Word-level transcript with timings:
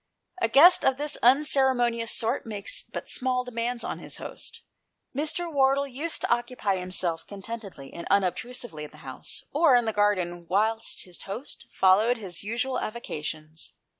A 0.41 0.47
guest 0.47 0.83
of 0.83 0.97
this 0.97 1.15
unceremonious 1.21 2.11
sort 2.11 2.43
makes 2.47 2.81
but 2.81 3.07
small 3.07 3.43
demands 3.43 3.83
upon 3.83 3.99
his 3.99 4.17
host. 4.17 4.63
Mr. 5.15 5.53
Wardle 5.53 5.85
used 5.85 6.21
to 6.21 6.33
occupy 6.33 6.77
himself 6.77 7.27
contentedly 7.27 7.93
and 7.93 8.07
unob 8.09 8.35
trusively 8.35 8.83
in 8.83 8.89
the 8.89 8.97
house 9.05 9.43
or 9.53 9.75
in 9.75 9.85
the 9.85 9.93
garden 9.93 10.47
whilst 10.49 11.03
his 11.03 11.21
host 11.21 11.67
followed 11.69 12.17
his 12.17 12.41
usual 12.43 12.79
avocations. 12.79 13.73